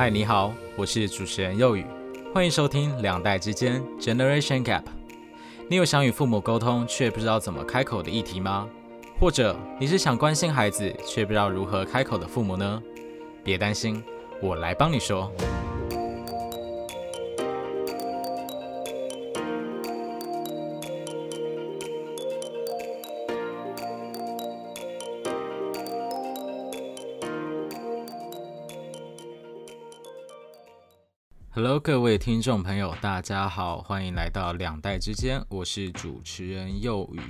[0.00, 1.84] 嗨，你好，我是主持人幼宇，
[2.32, 4.84] 欢迎收听两代之间 Generation Gap。
[5.68, 8.66] 你有想与父母沟通却不知道怎么开口的议题吗？
[9.18, 12.82] 或者你是想关心孩子却不知道如何开口的父母呢？
[13.44, 14.02] 别担心，
[14.40, 15.30] 我来帮你说。
[31.52, 37.20] Hello，各位听众朋友，大家好，欢迎来到两代之间，我是主持人幼宇。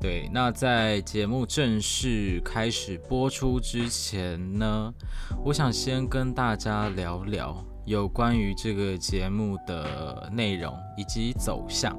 [0.00, 4.92] 对，那在节目正式开始播出之前呢，
[5.44, 11.96] 我想先跟大家聊聊有关于这个节目的内容以及走向。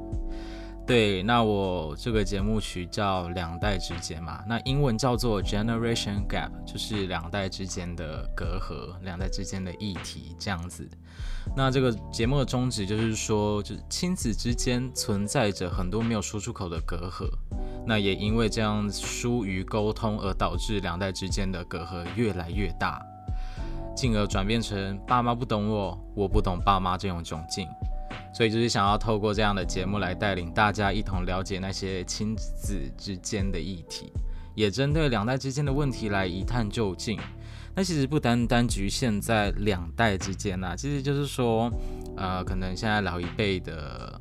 [0.92, 10.86] 对，那我这个节目曲叫两代之间嘛，那英文叫做 Generation Gap，就是两代之间的隔阂，两代之间的议题这样子。
[11.56, 17.26] 那这个节目的宗旨就是说，就是亲子之间存在着很多没有说出口的隔阂，
[17.88, 23.02] 那也因为这样疏于沟通而导致两代之间的隔阂越来越大，
[23.96, 27.66] 进而转变成爸妈不懂我，我不懂爸妈这种窘境。
[28.34, 34.12] 所以就是想要透过这样的节目来带领大家一同了解那些亲子之间的议题，
[34.56, 37.20] 也针对两代之间的问题来一探究竟。
[37.76, 41.72] 那其实不单单局限在两代之间呐，其实就是说，
[42.18, 44.20] 呃，可能现在老一辈的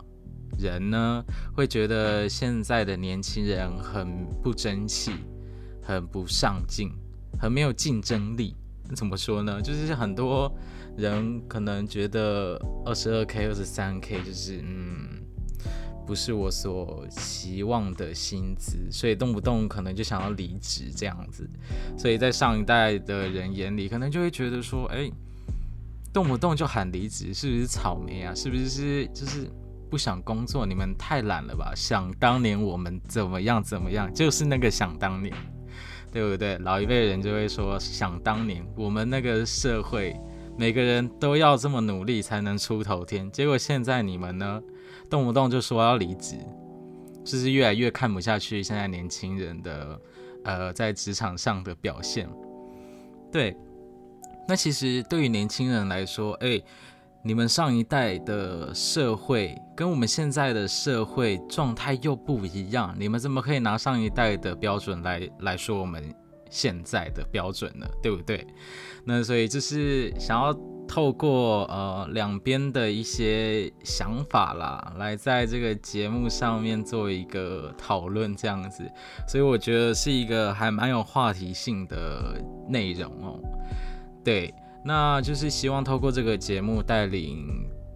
[0.58, 1.24] 人呢，
[1.54, 5.12] 会觉得现在的年轻人很不争气，
[5.82, 6.90] 很不上进，
[7.40, 8.56] 很没有竞争力。
[8.94, 9.62] 怎么说呢？
[9.62, 10.52] 就是很多。
[10.96, 15.22] 人可能觉得二十二 k、二十三 k 就是嗯，
[16.06, 21.48] 不是我所期望的薪资，所以动不动可能就想要离职这样子。
[21.96, 25.10] 所以在上一代的人眼里，可能就会觉得说，哎，
[26.12, 28.34] 动不动就喊离职，是不是草莓啊？
[28.34, 29.50] 是不是是就是
[29.88, 30.66] 不想工作？
[30.66, 31.72] 你们太懒了吧？
[31.74, 35.34] 想当年我们怎么样怎么样，就是那个想当年，
[36.12, 36.58] 对不对？
[36.58, 40.14] 老一辈人就会说，想当年我们那个社会。
[40.60, 44.62] 每个人都要这么努力才能出头天，结果现在你们呢，
[45.08, 46.36] 动不动就说要离职，
[47.24, 49.98] 就是越来越看不下去现在年轻人的
[50.44, 52.28] 呃在职场上的表现。
[53.32, 53.56] 对，
[54.46, 56.60] 那其实对于年轻人来说，哎，
[57.24, 66.14] 你们上一代的社会跟我们现在的社会状态又不一样，你们怎么可以拿上一代的标准来来说我们？
[66.50, 68.46] 现在的标准了，对不对？
[69.04, 70.52] 那所以就是想要
[70.86, 78.84] 透过呃两边的一些想法啦，来在这个节目上面做一个讨论，这样子，
[79.28, 83.40] 所以我觉得是一个还蛮有话题性的内容哦。
[84.24, 84.52] 对，
[84.84, 87.46] 那就是希望透过这个节目带领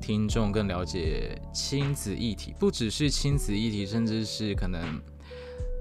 [0.00, 5.00] 听众更了解亲子议题，不只是亲子议题，甚至是可能。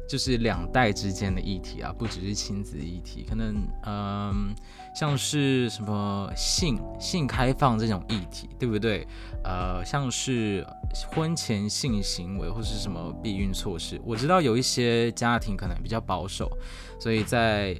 [0.07, 4.53] 就是两代之间的议题啊，不只是亲子议题，可能嗯，
[4.93, 9.07] 像是什么性性开放这种议题，对不对？
[9.43, 10.65] 呃，像是
[11.07, 16.51] 婚前性行为或是什么避孕措施，我知道有一些家庭可能比较保守，
[16.99, 17.75] 所以在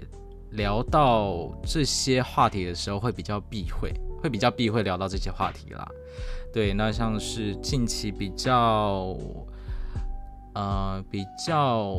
[0.51, 5.87] 聊到这些话题的时候会比较避讳，会比较避讳聊到这些话题啦。
[6.51, 9.15] 对，那像是近期比较。
[10.53, 11.95] 呃，比较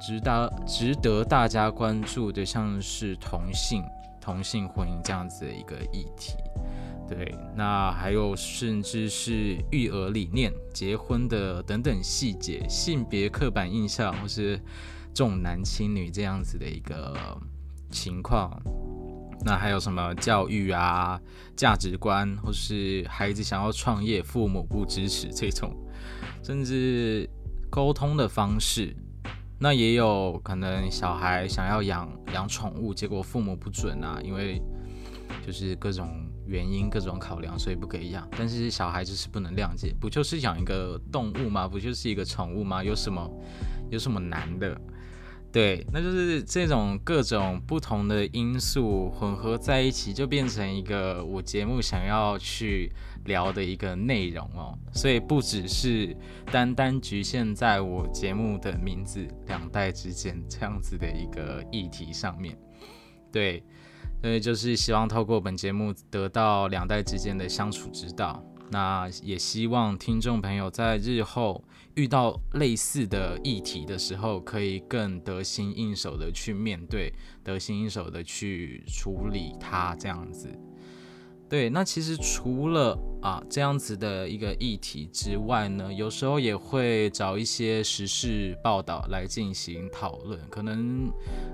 [0.00, 3.82] 值得值得大家关注的，像是同性
[4.20, 6.34] 同性婚姻这样子的一个议题，
[7.08, 14.60] 对，那还有甚至是育儿理念、结婚的等等细节、性别刻板印象或是
[15.12, 17.16] 重男轻女这样子的一个
[17.90, 18.56] 情况，
[19.44, 21.20] 那还有什么教育啊、
[21.56, 25.74] 价值观，或是孩子想要创业，父母不支持这种，
[26.44, 27.28] 甚至。
[27.70, 28.94] 沟通的方式，
[29.58, 34.60] 那也有可能小孩想要养养宠物，结果父母不准啊，因为
[35.44, 38.28] 就是各种原因、各种考量，所以不可以养。
[38.38, 41.68] 但是小孩就是不能谅解，不就是养一个动物吗？
[41.68, 42.82] 不就是一个宠物吗？
[42.82, 43.30] 有什么
[43.90, 44.80] 有什么难的？
[45.56, 52.92] 对，那就是这种各种不同的因素混合在一起，就变成一个我节目想要去
[53.24, 54.78] 聊的一个内容哦。
[54.92, 56.14] 所以不只是
[56.52, 62.54] 单单局限在我节目的名字“两代之间”这样子的一个议题上面。
[63.32, 63.64] 对，
[64.20, 68.44] 所以就是希望透过本节目得到两代之间的相处之道。
[68.70, 71.62] 那也希望听众朋友在日后
[71.94, 77.12] 遇到类似的议题的时候，可以更得心应手的去面对，
[77.44, 80.48] 得心应手的去处理它，这样子。
[81.48, 91.08] 对，那其实除了啊这样子的一个议题之外呢，有时候也会找一些时事报道来进行讨论，可能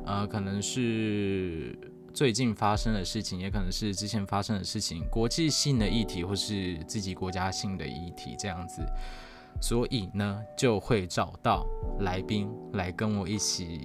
[0.06, 1.78] 呃可能是
[2.14, 8.82] 最近发生的事情，也可能是之前发生的事情，国际性的议题或是自己国家性的议题这样子，
[9.60, 11.66] 所以呢就会找到
[12.00, 13.80] 来宾来跟我一起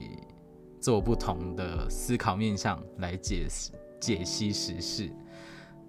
[0.82, 5.10] 做不同的思考面向来解释解析时事。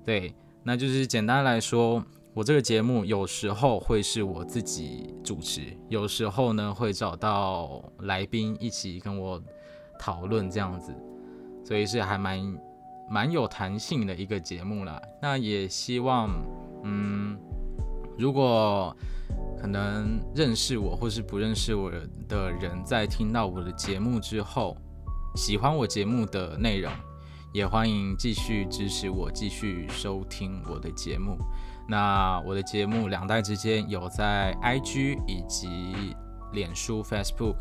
[0.05, 0.33] 对，
[0.63, 2.03] 那就是简单来说，
[2.35, 9.43] 我这个节目有时候会是我自己主持，有时候呢会找到来宾一起跟我
[9.99, 10.95] 讨论这样子，
[11.69, 12.59] 所以是还蛮
[13.11, 14.99] 蛮有弹性的一个节目啦。
[15.21, 16.31] 那也希望，
[16.83, 17.39] 嗯，
[18.17, 18.97] 如果
[19.61, 21.93] 可能认识我或是不认识我
[22.27, 24.75] 的人，在听到我的节目之后，
[25.37, 26.91] 喜欢我节目的内容。
[27.53, 31.37] 也欢迎继续支持我，继续收听我的节目。
[31.87, 36.15] 那我的节目两代之间有在 IG 以及
[36.53, 37.57] 脸书 Facebook，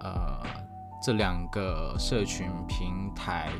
[0.00, 0.42] 呃，
[1.02, 3.50] 这两个社群平台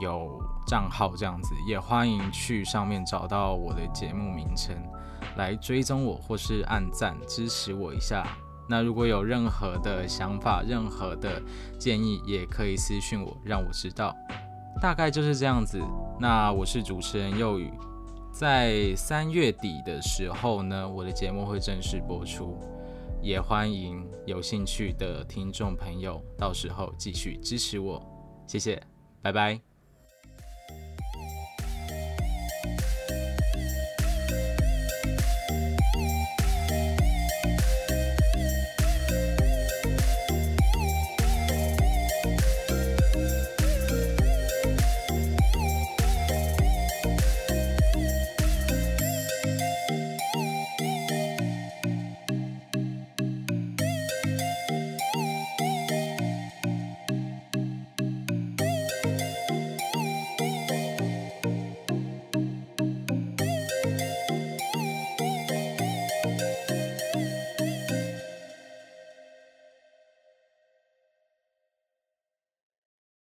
[0.00, 4.76] 有账号这样子，也欢迎去上面找到我的节目名称
[5.36, 8.26] 来追踪我，或是按赞支持我一下。
[8.68, 11.40] 那如果有任何的想法、任何的
[11.78, 14.14] 建议，也可以私讯我，让我知道。
[14.82, 15.80] 大概就是这样子。
[16.20, 17.72] 那我是主持人幼宇，
[18.32, 22.58] 在三月底的时候呢，我的节目会正式播出，
[23.26, 28.00] 也欢迎有兴趣的听众朋友到时候继续支持我，
[28.46, 28.80] 谢谢，
[29.20, 29.75] 拜拜。